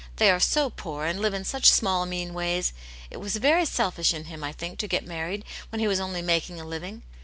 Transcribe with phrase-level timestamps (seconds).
[0.15, 2.73] They are so poor, and live in such small, mean ways.
[3.11, 6.23] It was very selfish in him, I think, to get married when he was only
[6.23, 7.03] making a living."